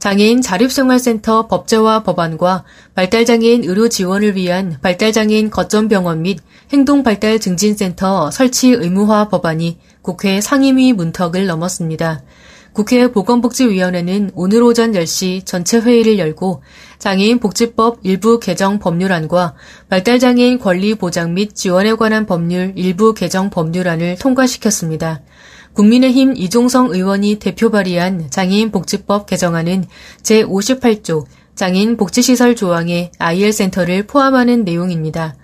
장애인 0.00 0.40
자립생활센터 0.40 1.46
법제화 1.46 2.04
법안과 2.04 2.64
발달장애인 2.94 3.64
의료 3.64 3.90
지원을 3.90 4.34
위한 4.34 4.78
발달장애인 4.80 5.50
거점병원 5.50 6.22
및 6.22 6.38
행동발달증진센터 6.72 8.30
설치 8.30 8.70
의무화 8.70 9.28
법안이 9.28 9.78
국회 10.00 10.40
상임위 10.40 10.94
문턱을 10.94 11.46
넘었습니다. 11.46 12.22
국회 12.72 13.12
보건복지위원회는 13.12 14.30
오늘 14.34 14.62
오전 14.62 14.92
10시 14.92 15.44
전체 15.44 15.78
회의를 15.78 16.18
열고 16.18 16.62
장애인 16.98 17.38
복지법 17.38 17.98
일부 18.02 18.40
개정 18.40 18.78
법률안과 18.78 19.54
발달장애인 19.90 20.60
권리 20.60 20.94
보장 20.94 21.34
및 21.34 21.54
지원에 21.54 21.92
관한 21.94 22.24
법률 22.24 22.72
일부 22.76 23.12
개정 23.12 23.50
법률안을 23.50 24.16
통과시켰습니다. 24.18 25.20
국민의힘 25.74 26.36
이종성 26.36 26.92
의원이 26.92 27.36
대표 27.36 27.70
발의한 27.70 28.30
장애인 28.30 28.70
복지법 28.70 29.26
개정안은 29.26 29.86
제58조 30.22 31.24
장애인 31.54 31.96
복지시설 31.96 32.56
조항에 32.56 33.12
IL센터를 33.18 34.06
포함하는 34.06 34.64
내용입니다. 34.64 35.36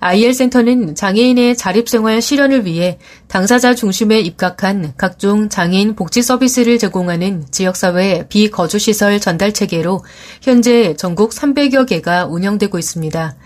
IL센터는 0.00 0.94
장애인의 0.94 1.56
자립생활 1.56 2.22
실현을 2.22 2.64
위해 2.64 2.98
당사자 3.26 3.74
중심에 3.74 4.20
입각한 4.20 4.94
각종 4.96 5.48
장애인 5.48 5.96
복지 5.96 6.22
서비스를 6.22 6.78
제공하는 6.78 7.46
지역사회 7.50 8.28
비거주시설 8.28 9.20
전달체계로 9.20 10.04
현재 10.40 10.94
전국 10.96 11.32
300여 11.32 11.86
개가 11.86 12.26
운영되고 12.26 12.78
있습니다. 12.78 13.36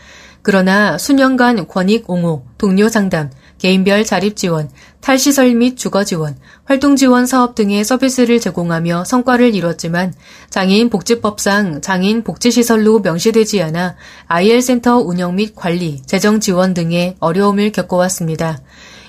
그러나 0.42 0.98
수년간 0.98 1.68
권익 1.68 2.10
옹호, 2.10 2.44
동료 2.58 2.88
상담, 2.88 3.30
개인별 3.62 4.04
자립 4.04 4.34
지원, 4.34 4.68
탈시설 5.00 5.54
및 5.54 5.76
주거 5.76 6.02
지원, 6.02 6.36
활동 6.64 6.96
지원 6.96 7.26
사업 7.26 7.54
등의 7.54 7.84
서비스를 7.84 8.40
제공하며 8.40 9.04
성과를 9.04 9.54
이뤘지만 9.54 10.12
장애인 10.50 10.90
복지법상 10.90 11.80
장애인 11.80 12.24
복지시설로 12.24 12.98
명시되지 12.98 13.62
않아 13.62 13.94
IL센터 14.26 14.98
운영 14.98 15.36
및 15.36 15.54
관리, 15.54 16.02
재정 16.02 16.40
지원 16.40 16.74
등의 16.74 17.14
어려움을 17.20 17.70
겪어왔습니다. 17.70 18.58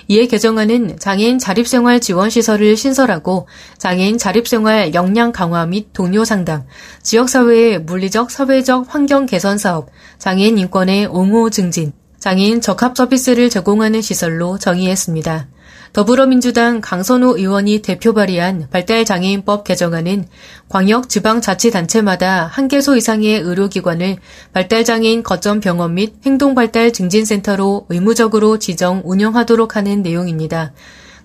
이에 0.06 0.28
개정안은 0.28 1.00
장애인 1.00 1.40
자립생활 1.40 1.98
지원 1.98 2.30
시설을 2.30 2.76
신설하고 2.76 3.48
장애인 3.78 4.18
자립생활 4.18 4.94
역량 4.94 5.32
강화 5.32 5.66
및 5.66 5.88
동료 5.92 6.24
상담, 6.24 6.62
지역사회의 7.02 7.80
물리적, 7.80 8.30
사회적 8.30 8.86
환경 8.88 9.26
개선 9.26 9.58
사업, 9.58 9.88
장애인 10.18 10.58
인권의 10.58 11.06
옹호 11.06 11.50
증진, 11.50 11.92
장애인 12.24 12.62
적합 12.62 12.96
서비스를 12.96 13.50
제공하는 13.50 14.00
시설로 14.00 14.56
정의했습니다. 14.56 15.46
더불어민주당 15.92 16.80
강선우 16.80 17.36
의원이 17.36 17.82
대표 17.82 18.14
발의한 18.14 18.68
발달장애인법 18.70 19.62
개정안은 19.62 20.24
광역 20.70 21.10
지방자치단체마다 21.10 22.46
한 22.46 22.68
개소 22.68 22.96
이상의 22.96 23.40
의료기관을 23.40 24.16
발달장애인 24.54 25.22
거점 25.22 25.60
병원 25.60 25.96
및 25.96 26.14
행동발달 26.24 26.94
증진센터로 26.94 27.84
의무적으로 27.90 28.58
지정 28.58 29.02
운영하도록 29.04 29.76
하는 29.76 30.00
내용입니다. 30.00 30.72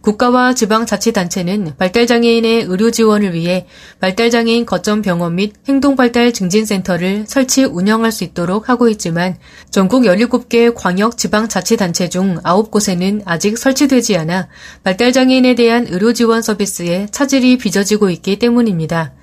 국가와 0.01 0.53
지방자치단체는 0.53 1.73
발달장애인의 1.77 2.63
의료 2.63 2.91
지원을 2.91 3.33
위해 3.33 3.67
발달장애인 3.99 4.65
거점 4.65 5.01
병원 5.01 5.35
및 5.35 5.53
행동발달 5.67 6.33
증진센터를 6.33 7.25
설치 7.27 7.63
운영할 7.63 8.11
수 8.11 8.23
있도록 8.23 8.69
하고 8.69 8.87
있지만 8.89 9.37
전국 9.69 10.03
17개 10.03 10.73
광역 10.75 11.17
지방자치단체 11.17 12.09
중 12.09 12.37
9곳에는 12.37 13.23
아직 13.25 13.57
설치되지 13.57 14.17
않아 14.17 14.47
발달장애인에 14.83 15.55
대한 15.55 15.87
의료 15.89 16.13
지원 16.13 16.41
서비스에 16.41 17.07
차질이 17.11 17.57
빚어지고 17.57 18.09
있기 18.09 18.39
때문입니다. 18.39 19.13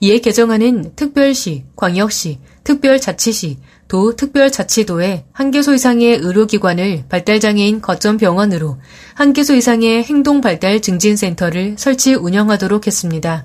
이에 0.00 0.18
개정안은 0.18 0.94
특별시, 0.96 1.64
광역시, 1.76 2.40
특별자치시, 2.64 3.58
도 3.92 4.16
특별자치도에 4.16 5.26
한 5.32 5.50
개소 5.50 5.74
이상의 5.74 6.16
의료기관을 6.16 7.04
발달장애인 7.10 7.82
거점 7.82 8.16
병원으로 8.16 8.78
한 9.12 9.34
개소 9.34 9.54
이상의 9.54 10.04
행동발달 10.04 10.80
증진센터를 10.80 11.74
설치 11.76 12.14
운영하도록 12.14 12.86
했습니다. 12.86 13.44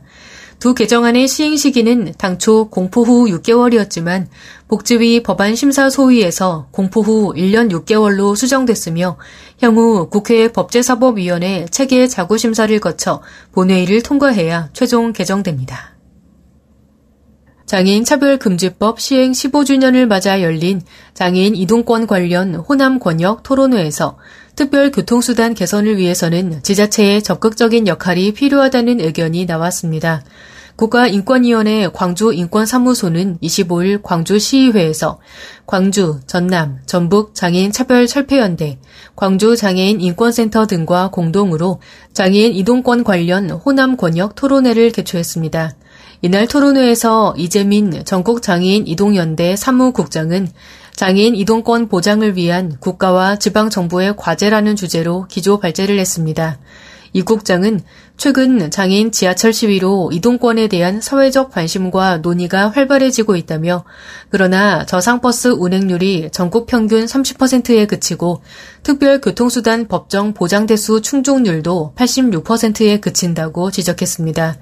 두 0.59 0.74
개정안의 0.74 1.28
시행 1.28 1.57
시기는 1.57 2.13
당초 2.18 2.69
공포 2.69 3.03
후 3.03 3.25
6개월이었지만 3.25 4.28
복지위 4.69 5.22
법안 5.22 5.53
심사 5.53 5.90
소위에서 5.90 6.69
공포 6.72 7.02
후 7.02 7.34
1년 7.36 7.69
6개월로 7.69 8.34
수정됐으며 8.38 9.18
향후 9.62 10.07
국회 10.09 10.47
법제사법위원회 10.47 11.66
체계 11.72 12.07
자구 12.07 12.38
심사를 12.38 12.80
거쳐 12.80 13.22
본회의를 13.52 14.02
통과해야 14.02 14.69
최종 14.72 15.12
개정됩니다. 15.12 15.97
장애인 17.68 18.06
차별금지법 18.06 19.02
시행 19.02 19.34
15주년을 19.34 20.06
맞아 20.06 20.42
열린 20.42 20.82
장애인 21.14 21.54
이동권 21.54 22.08
관련 22.08 22.56
호남 22.56 22.98
권역 22.98 23.44
토론회에서 23.44 24.18
특별 24.56 24.90
교통수단 24.90 25.54
개선을 25.54 25.98
위해서는 25.98 26.64
지자체의 26.64 27.22
적극적인 27.24 27.88
역할이 27.88 28.32
필요하다는 28.32 29.02
의견이 29.02 29.46
나왔습니다. 29.46 30.24
국가인권위원회 30.78 31.90
광주인권사무소는 31.90 33.40
25일 33.44 34.02
광주시의회에서 34.02 35.20
광주, 35.66 36.22
전남, 36.26 36.78
전북 36.86 37.36
장애인 37.36 37.74
차별 37.74 38.08
철폐연대, 38.08 38.80
광주 39.18 39.58
장애인 39.58 40.00
인권센터 40.00 40.68
등과 40.68 41.10
공동으로 41.10 41.82
장애인 42.14 42.54
이동권 42.54 43.04
관련 43.04 43.50
호남 43.50 43.98
권역 43.98 44.36
토론회를 44.36 44.92
개최했습니다. 44.92 45.76
이날 46.22 46.48
토론회에서 46.48 47.36
이재민 47.38 48.04
전국 48.04 48.42
장애인 48.42 48.88
이동연대 48.88 49.56
사무국장은 49.56 50.48
장애인 50.96 51.36
이동권 51.36 51.90
보장을 51.90 52.36
위한 52.36 52.76
국가와 52.80 53.38
지방 53.38 53.70
정부의 53.70 54.16
과제라는 54.18 54.76
주제로 54.76 55.28
기조 55.28 55.60
발제를 55.60 56.00
했습니다. 56.00 56.58
이 57.14 57.22
국장은 57.22 57.82
최근 58.18 58.72
장애인 58.72 59.12
지하철 59.12 59.54
시위로 59.54 60.10
이동권에 60.12 60.68
대한 60.68 61.02
사회적 61.02 61.52
관심과 61.52 62.18
논의가 62.18 62.70
활발해지고 62.70 63.36
있다며 63.36 63.86
그러나 64.30 64.86
저상버스 64.88 65.50
운행률이 65.50 66.30
전국 66.32 66.66
평균 66.66 67.06
30%에 67.06 67.86
그치고 67.86 68.42
특별 68.82 69.22
교통수단 69.22 69.88
법정 69.88 70.34
보장 70.34 70.66
대수 70.66 71.02
충족률도 71.02 71.94
86%에 71.96 73.00
그친다고 73.00 73.70
지적했습니다. 73.70 74.58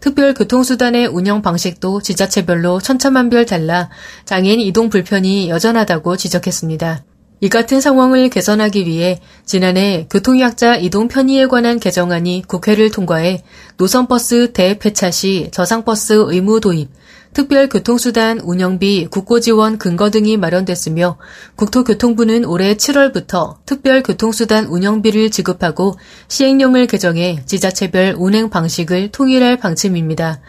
특별 0.00 0.34
교통수단의 0.34 1.06
운영 1.06 1.42
방식도 1.42 2.02
지자체별로 2.02 2.80
천차만별 2.80 3.46
달라 3.46 3.90
장애인 4.24 4.60
이동 4.60 4.88
불편이 4.90 5.50
여전하다고 5.50 6.16
지적했습니다. 6.16 7.04
이 7.40 7.48
같은 7.48 7.80
상황을 7.80 8.30
개선하기 8.30 8.86
위해 8.86 9.20
지난해 9.44 10.06
교통약자 10.10 10.76
이동 10.76 11.06
편의에 11.06 11.46
관한 11.46 11.78
개정안이 11.78 12.42
국회를 12.48 12.90
통과해 12.90 13.42
노선버스 13.76 14.52
대폐차 14.52 15.12
시 15.12 15.48
저상버스 15.52 16.24
의무 16.28 16.60
도입, 16.60 16.90
특별교통수단 17.38 18.40
운영비 18.40 19.06
국고지원 19.12 19.78
근거 19.78 20.10
등이 20.10 20.36
마련됐으며 20.38 21.18
국토교통부는 21.54 22.44
올해 22.44 22.74
7월부터 22.74 23.64
특별교통수단 23.64 24.66
운영비를 24.66 25.30
지급하고 25.30 25.94
시행령을 26.26 26.88
개정해 26.88 27.40
지자체별 27.46 28.16
운행 28.18 28.50
방식을 28.50 29.12
통일할 29.12 29.56
방침입니다. 29.56 30.40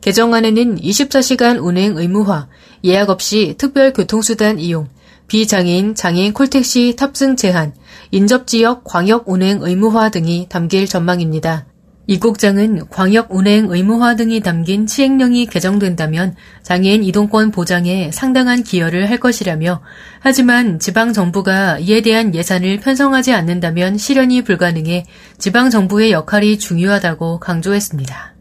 개정안에는 0.00 0.76
24시간 0.76 1.62
운행 1.62 1.98
의무화, 1.98 2.48
예약 2.82 3.10
없이 3.10 3.56
특별교통수단 3.58 4.58
이용, 4.58 4.88
비장애인 5.26 5.94
장애인 5.94 6.32
콜택시 6.32 6.96
탑승 6.96 7.36
제한, 7.36 7.74
인접지역 8.10 8.84
광역 8.84 9.28
운행 9.28 9.58
의무화 9.60 10.08
등이 10.08 10.46
담길 10.48 10.86
전망입니다. 10.86 11.66
이 12.10 12.18
국장은 12.18 12.88
광역 12.88 13.34
운행 13.34 13.70
의무화 13.70 14.16
등이 14.16 14.40
담긴 14.40 14.86
시행령이 14.86 15.44
개정된다면 15.44 16.34
장애인 16.62 17.04
이동권 17.04 17.50
보장에 17.50 18.10
상당한 18.12 18.62
기여를 18.62 19.10
할 19.10 19.20
것이라며 19.20 19.82
하지만 20.18 20.78
지방 20.78 21.12
정부가 21.12 21.78
이에 21.80 22.00
대한 22.00 22.34
예산을 22.34 22.80
편성하지 22.80 23.34
않는다면 23.34 23.98
실현이 23.98 24.40
불가능해 24.44 25.04
지방 25.36 25.68
정부의 25.68 26.12
역할이 26.12 26.58
중요하다고 26.58 27.40
강조했습니다. 27.40 28.34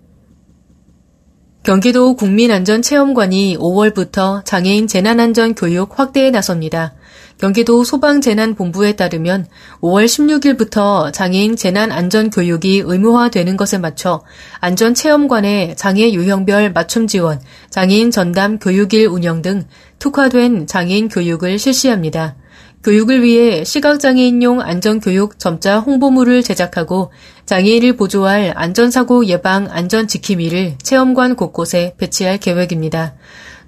경기도 1.64 2.16
국민안전체험관이 2.16 3.58
5월부터 3.58 4.46
장애인 4.46 4.88
재난안전 4.88 5.56
교육 5.56 6.00
확대에 6.00 6.32
나섭니다. 6.32 6.94
경기도 7.40 7.84
소방재난본부에 7.84 8.96
따르면 8.96 9.46
5월 9.82 10.06
16일부터 10.06 11.14
장애인 11.14 11.56
재난안전교육이 11.56 12.84
의무화되는 12.86 13.58
것에 13.58 13.78
맞춰 13.78 14.24
안전체험관의 14.60 15.76
장애 15.76 16.12
유형별 16.12 16.74
맞춤 16.74 17.06
지원, 17.06 17.40
장애인 17.70 18.10
전담 18.10 18.58
교육일 18.58 19.08
운영 19.08 19.42
등 19.42 19.66
특화된 20.00 20.66
장애인 20.66 21.10
교육을 21.10 21.60
실시합니다. 21.60 22.36
교육을 22.84 23.22
위해 23.22 23.64
시각장애인용 23.64 24.62
안전교육 24.62 25.40
점자 25.40 25.80
홍보물을 25.80 26.42
제작하고 26.42 27.12
장애인을 27.46 27.98
보조할 27.98 28.54
안전사고 28.56 29.26
예방 29.26 29.68
안전지킴이를 29.70 30.78
체험관 30.82 31.36
곳곳에 31.36 31.96
배치할 31.98 32.38
계획입니다. 32.38 33.16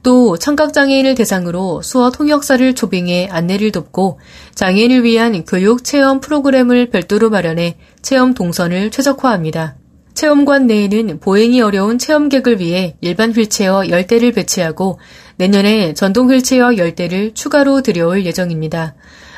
또 0.02 0.38
청각장애인을 0.38 1.16
대상으로 1.16 1.82
수어 1.82 2.12
통역사를 2.12 2.74
초빙해 2.76 3.30
안내를 3.32 3.72
돕고 3.72 4.20
장애인을 4.56 5.04
위한 5.04 5.44
교육 5.46 5.84
체험 5.84 6.20
프로그램을 6.20 6.90
별도로 6.90 7.30
마련해 7.30 7.78
체험 8.02 8.34
동선을 8.34 8.92
최적화합니다. 8.92 9.76
체험관 10.14 10.68
내에는 10.68 11.20
보행이 11.20 11.62
어려운 11.62 11.98
체험객을 11.98 12.60
위해 12.60 12.96
일반 13.02 13.32
휠체어 13.32 13.82
10대를 13.82 14.36
배치하고 14.36 15.00
내년에 15.38 15.94
전동 15.94 16.30
휠체어 16.30 16.72
10대를 16.72 17.34
추가로 17.34 17.82
들여올 17.82 18.26
예정입니다. 18.26 18.96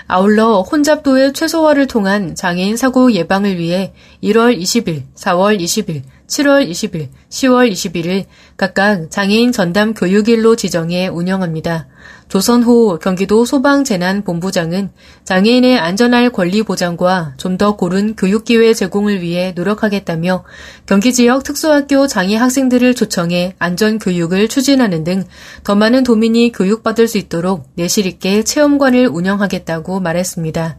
아울러 0.08 0.62
혼잡도의 0.62 1.34
최소화를 1.34 1.88
통한 1.88 2.36
장애인 2.36 2.76
사고 2.78 3.14
예방을 3.14 3.58
위해 3.58 3.94
1월 4.24 4.60
20일, 4.60 5.04
4월 5.16 5.60
20일, 5.60 6.02
7월 6.32 6.66
20일, 6.70 7.10
10월 7.30 7.70
21일 7.70 8.24
각각 8.56 9.12
장애인 9.12 9.52
전담 9.52 9.94
교육일로 9.94 10.56
지정해 10.56 11.10
운영합니다. 11.10 11.88
조선호 12.30 12.98
경기도 13.00 13.44
소방재난본부장은 13.44 14.92
장애인의 15.26 15.78
안전할 15.78 16.30
권리 16.30 16.64
보장과 16.64 17.34
좀 17.36 17.58
더 17.58 17.76
고른 17.76 18.16
교육기회 18.16 18.74
제공을 18.74 19.22
위해 19.22 19.52
노력하겠다며 19.58 20.46
경기 20.86 21.12
지역 21.12 21.44
특수학교 21.44 22.08
장애 22.08 22.38
학생들을 22.38 22.96
초청해 22.96 23.56
안전교육을 23.60 24.48
추진하는 24.48 25.04
등 25.04 25.26
더 25.66 25.76
많은 25.76 26.04
도민이 26.06 26.54
교육받을 26.54 27.10
수 27.10 27.18
있도록 27.18 27.68
내실 27.76 28.06
있게 28.06 28.44
체험관을 28.44 29.08
운영하겠다고 29.08 30.00
말했습니다. 30.00 30.78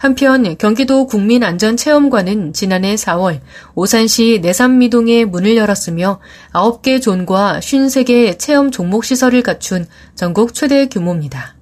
한편 0.00 0.56
경기도 0.56 1.06
국민안전체험관은 1.06 2.54
지난해 2.54 2.94
4월 2.94 3.40
오산시 3.74 4.38
내산미동에 4.40 5.26
문을 5.26 5.56
열었으며 5.56 6.20
9개 6.54 7.02
존과 7.02 7.60
53개 7.60 8.38
체험 8.38 8.70
종목 8.70 9.04
시설을 9.04 9.42
갖춘 9.42 9.86
전국 10.14 10.54
최대 10.54 10.86
규모입니다. 10.86 11.54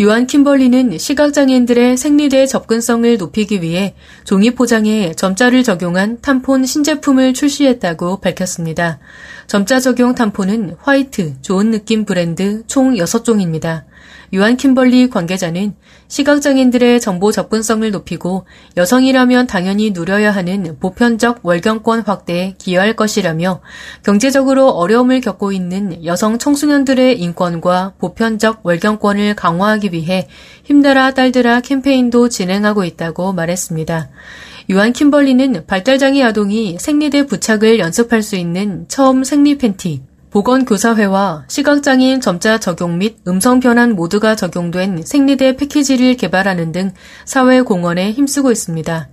유한 0.00 0.26
킴벌리는 0.26 0.98
시각장애인들의 0.98 1.96
생리대 1.96 2.46
접근성을 2.46 3.16
높이기 3.18 3.62
위해 3.62 3.94
종이 4.24 4.50
포장에 4.50 5.12
점자를 5.14 5.62
적용한 5.62 6.22
탐폰 6.22 6.66
신제품을 6.66 7.34
출시했다고 7.34 8.18
밝혔습니다. 8.18 8.98
점자 9.46 9.80
적용 9.80 10.14
탐폰은 10.14 10.76
화이트, 10.80 11.40
좋은 11.42 11.70
느낌 11.70 12.04
브랜드 12.04 12.62
총 12.66 12.94
6종입니다. 12.94 13.84
유한 14.32 14.56
킴벌리 14.56 15.10
관계자는 15.10 15.74
시각장애인들의 16.08 17.00
정보 17.00 17.30
접근성을 17.30 17.88
높이고 17.90 18.46
여성이라면 18.76 19.46
당연히 19.46 19.90
누려야 19.92 20.32
하는 20.32 20.76
보편적 20.80 21.40
월경권 21.42 22.00
확대에 22.00 22.54
기여할 22.58 22.94
것이라며 22.94 23.60
경제적으로 24.02 24.70
어려움을 24.70 25.20
겪고 25.20 25.52
있는 25.52 26.04
여성 26.04 26.38
청소년들의 26.38 27.20
인권과 27.20 27.94
보편적 27.98 28.60
월경권을 28.64 29.34
강화하기 29.36 29.92
위해 29.92 30.28
힘내라 30.64 31.12
딸들아 31.12 31.60
캠페인도 31.60 32.28
진행하고 32.28 32.84
있다고 32.84 33.32
말했습니다. 33.32 34.08
유한 34.70 34.94
킴벌리는 34.94 35.66
발달장애 35.66 36.22
아동이 36.22 36.78
생리대 36.78 37.26
부착을 37.26 37.78
연습할 37.78 38.22
수 38.22 38.36
있는 38.36 38.86
처음 38.88 39.22
생리 39.22 39.58
팬티, 39.58 40.02
보건교사회와 40.30 41.44
시각장애인 41.48 42.20
점자 42.20 42.58
적용 42.58 42.98
및 42.98 43.18
음성 43.28 43.60
변환 43.60 43.94
모두가 43.94 44.34
적용된 44.34 45.02
생리대 45.04 45.56
패키지를 45.56 46.16
개발하는 46.16 46.72
등 46.72 46.92
사회 47.26 47.60
공헌에 47.60 48.12
힘쓰고 48.12 48.50
있습니다. 48.50 49.08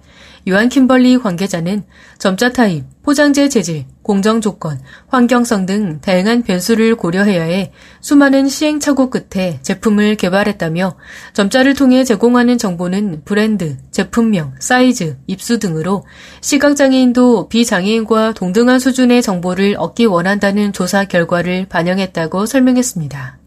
유한 0.47 0.69
킴벌리 0.69 1.17
관계자는 1.19 1.83
점자 2.17 2.51
타입, 2.51 2.85
포장재 3.03 3.49
재질, 3.49 3.85
공정 4.11 4.41
조건, 4.41 4.77
환경성 5.07 5.65
등 5.65 6.01
다양한 6.01 6.43
변수를 6.43 6.95
고려해야 6.97 7.43
해 7.43 7.71
수많은 8.01 8.49
시행착오 8.49 9.09
끝에 9.09 9.59
제품을 9.61 10.15
개발했다며 10.15 10.97
점자를 11.31 11.75
통해 11.75 12.03
제공하는 12.03 12.57
정보는 12.57 13.21
브랜드, 13.23 13.77
제품명, 13.91 14.55
사이즈, 14.59 15.15
입수 15.27 15.59
등으로 15.59 16.03
시각장애인도 16.41 17.47
비장애인과 17.47 18.33
동등한 18.33 18.79
수준의 18.79 19.21
정보를 19.21 19.75
얻기 19.77 20.07
원한다는 20.07 20.73
조사 20.73 21.05
결과를 21.05 21.67
반영했다고 21.69 22.47
설명했습니다. 22.47 23.39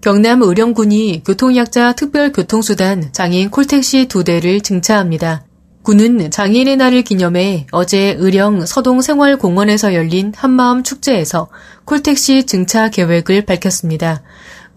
경남 0.00 0.40
의령군이 0.40 1.22
교통약자 1.26 1.92
특별교통수단 1.92 3.12
장애인 3.12 3.50
콜택시 3.50 4.06
두 4.08 4.24
대를 4.24 4.62
증차합니다. 4.62 5.47
군은 5.82 6.30
장애인의 6.30 6.76
날을 6.76 7.02
기념해 7.02 7.66
어제 7.70 8.14
의령 8.18 8.66
서동생활공원에서 8.66 9.94
열린 9.94 10.32
한마음 10.36 10.82
축제에서 10.82 11.48
콜택시 11.84 12.44
증차 12.44 12.90
계획을 12.90 13.46
밝혔습니다. 13.46 14.22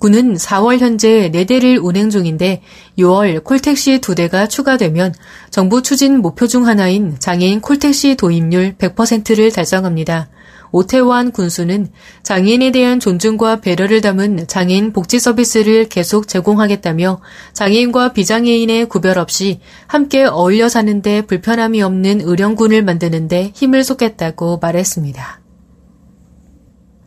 군은 0.01 0.35
4월 0.35 0.79
현재 0.79 1.29
4대를 1.31 1.83
운행 1.83 2.09
중인데 2.09 2.63
6월 2.97 3.43
콜택시 3.43 3.99
2대가 3.99 4.49
추가되면 4.49 5.13
정부 5.51 5.83
추진 5.83 6.21
목표 6.21 6.47
중 6.47 6.65
하나인 6.65 7.17
장애인 7.19 7.61
콜택시 7.61 8.15
도입률 8.15 8.77
100%를 8.77 9.51
달성합니다. 9.51 10.29
오태환 10.71 11.31
군수는 11.31 11.89
장애인에 12.23 12.71
대한 12.71 12.99
존중과 12.99 13.61
배려를 13.61 14.01
담은 14.01 14.47
장애인 14.47 14.93
복지 14.93 15.19
서비스를 15.19 15.89
계속 15.89 16.27
제공하겠다며 16.27 17.21
장애인과 17.53 18.13
비장애인의 18.13 18.87
구별 18.87 19.19
없이 19.19 19.59
함께 19.87 20.25
어울려 20.25 20.69
사는데 20.69 21.21
불편함이 21.23 21.81
없는 21.81 22.21
의령군을 22.21 22.83
만드는데 22.83 23.51
힘을 23.53 23.83
쏟겠다고 23.83 24.59
말했습니다. 24.61 25.41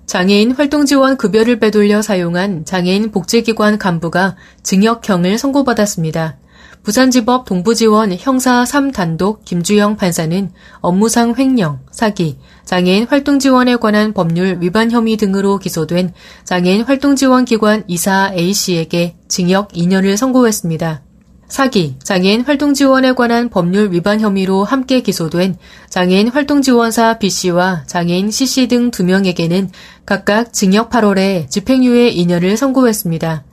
장애인 0.07 0.53
활동지원 0.53 1.17
급여를 1.17 1.59
빼돌려 1.59 2.03
사용한 2.03 2.67
장애인 2.67 3.11
복지기관 3.11 3.79
간부가 3.79 4.37
징역형을 4.63 5.39
선고받았습니다. 5.39 6.39
부산지법 6.83 7.47
동부지원 7.47 8.15
형사 8.19 8.65
3단독 8.65 9.45
김주영 9.45 9.97
판사는 9.97 10.51
업무상 10.81 11.35
횡령, 11.39 11.81
사기, 11.91 12.37
장애인 12.65 13.07
활동지원에 13.07 13.77
관한 13.77 14.13
법률 14.13 14.59
위반 14.61 14.91
혐의 14.91 15.17
등으로 15.17 15.59
기소된 15.59 16.13
장애인 16.45 16.83
활동지원기관 16.83 17.85
이사 17.89 18.33
A씨에게 18.35 19.17
징역 19.29 19.69
2년을 19.73 20.17
선고했습니다. 20.17 21.03
사기, 21.47 21.97
장애인 22.03 22.43
활동지원에 22.43 23.13
관한 23.13 23.49
법률 23.49 23.93
위반 23.93 24.21
혐의로 24.21 24.65
함께 24.65 25.01
기소된 25.01 25.57
장애인 25.89 26.29
활동지원사 26.29 27.19
B씨와 27.19 27.85
장애인 27.87 28.31
C씨 28.31 28.67
등 28.67 28.91
2명에게는 28.91 29.69
각각 30.05 30.53
징역 30.53 30.91
8월에 30.91 31.49
집행유예 31.49 32.13
2년을 32.13 32.57
선고했습니다. 32.57 33.45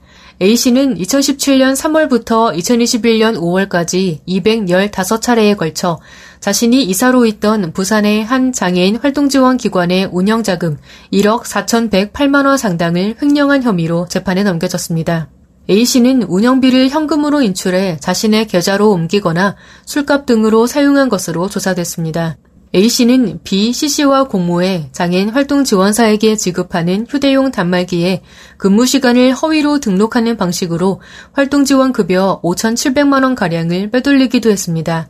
A씨는 0.41 0.95
2017년 0.95 1.75
3월부터 1.75 2.57
2021년 2.57 3.37
5월까지 3.37 4.21
215차례에 4.27 5.55
걸쳐 5.55 5.99
자신이 6.39 6.83
이사로 6.83 7.27
있던 7.27 7.73
부산의 7.73 8.25
한 8.25 8.51
장애인 8.51 8.95
활동지원 8.95 9.57
기관의 9.57 10.09
운영자금 10.11 10.77
1억 11.13 11.43
4,108만원 11.43 12.57
상당을 12.57 13.17
횡령한 13.21 13.61
혐의로 13.61 14.07
재판에 14.07 14.41
넘겨졌습니다. 14.41 15.29
A씨는 15.69 16.23
운영비를 16.23 16.89
현금으로 16.89 17.43
인출해 17.43 17.97
자신의 17.99 18.47
계좌로 18.47 18.89
옮기거나 18.89 19.55
술값 19.85 20.25
등으로 20.25 20.65
사용한 20.65 21.09
것으로 21.09 21.49
조사됐습니다. 21.49 22.37
A씨는 22.73 23.41
B, 23.43 23.73
C씨와 23.73 24.29
공모해 24.29 24.87
장애인 24.93 25.29
활동 25.29 25.65
지원사에게 25.65 26.37
지급하는 26.37 27.05
휴대용 27.09 27.51
단말기에 27.51 28.21
근무 28.55 28.85
시간을 28.85 29.33
허위로 29.33 29.79
등록하는 29.79 30.37
방식으로 30.37 31.01
활동 31.33 31.65
지원 31.65 31.91
급여 31.91 32.39
5,700만 32.43 33.23
원 33.23 33.35
가량을 33.35 33.91
빼돌리기도 33.91 34.49
했습니다. 34.49 35.09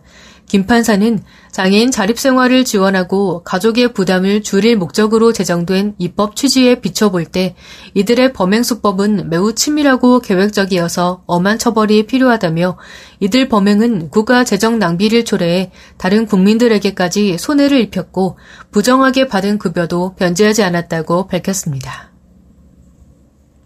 김 0.51 0.65
판사는 0.65 1.23
장애인 1.53 1.91
자립생활을 1.91 2.65
지원하고 2.65 3.41
가족의 3.43 3.93
부담을 3.93 4.43
줄일 4.43 4.75
목적으로 4.75 5.31
제정된 5.31 5.95
입법 5.97 6.35
취지에 6.35 6.81
비춰볼 6.81 7.23
때 7.23 7.55
이들의 7.93 8.33
범행 8.33 8.61
수법은 8.61 9.29
매우 9.29 9.55
치밀하고 9.55 10.19
계획적이어서 10.19 11.23
엄한 11.25 11.57
처벌이 11.57 12.05
필요하다며 12.05 12.77
이들 13.21 13.47
범행은 13.47 14.09
국가 14.09 14.43
재정 14.43 14.77
낭비를 14.77 15.23
초래해 15.23 15.71
다른 15.97 16.25
국민들에게까지 16.25 17.37
손해를 17.37 17.79
입혔고 17.79 18.37
부정하게 18.71 19.29
받은 19.29 19.57
급여도 19.57 20.15
변제하지 20.15 20.63
않았다고 20.63 21.27
밝혔습니다. 21.27 22.11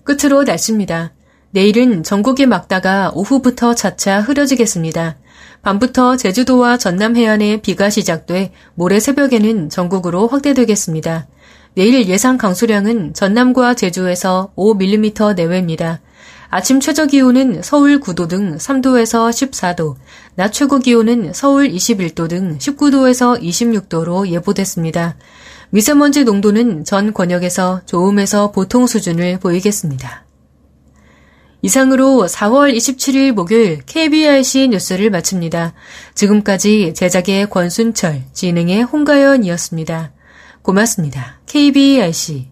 끝으로 0.04 0.44
날씨입니다. 0.44 1.16
내일은 1.50 2.04
전국이 2.04 2.46
막다가 2.46 3.12
오후부터 3.16 3.74
차차 3.74 4.22
흐려지겠습니다. 4.22 5.18
밤부터 5.66 6.16
제주도와 6.16 6.78
전남 6.78 7.18
해안에 7.18 7.60
비가 7.60 7.90
시작돼 7.90 8.52
모레 8.76 9.00
새벽에는 9.00 9.70
전국으로 9.70 10.28
확대되겠습니다. 10.28 11.26
내일 11.74 12.08
예상 12.08 12.38
강수량은 12.38 13.16
전남과 13.16 13.74
제주에서 13.74 14.52
5mm 14.56 15.34
내외입니다. 15.34 16.02
아침 16.52 16.80
최저 16.80 17.08
기온은 17.08 17.64
서울 17.64 18.00
9도 18.00 18.30
등 18.30 18.58
3도에서 18.58 19.32
14도, 19.32 19.96
낮 20.36 20.54
최고 20.54 20.78
기온은 20.78 21.34
서울 21.34 21.68
21도 21.68 22.30
등 22.30 22.60
19도에서 22.60 23.42
26도로 23.42 24.28
예보됐습니다. 24.28 25.16
미세먼지 25.72 26.26
농도는 26.26 26.86
전 26.86 27.12
권역에서 27.12 27.82
좋음에서 27.88 28.52
보통 28.52 28.86
수준을 28.86 29.40
보이겠습니다. 29.40 30.25
이상으로 31.66 32.28
4월 32.28 32.76
27일 32.76 33.32
목요일 33.32 33.82
KBRC 33.88 34.68
뉴스를 34.68 35.10
마칩니다. 35.10 35.74
지금까지 36.14 36.94
제작의 36.96 37.50
권순철, 37.50 38.22
진행의 38.34 38.84
홍가연이었습니다. 38.84 40.12
고맙습니다. 40.62 41.40
KBRC 41.48 42.50